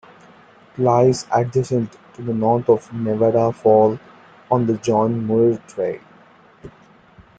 It 0.03 0.81
lies 0.81 1.27
adjacent, 1.31 1.95
to 2.15 2.23
the 2.23 2.33
north 2.33 2.69
of 2.69 2.91
Nevada 2.91 3.51
Fall, 3.51 3.99
on 4.49 4.65
the 4.65 4.73
John 4.77 5.27
Muir 5.27 5.59
Trail. 5.67 6.01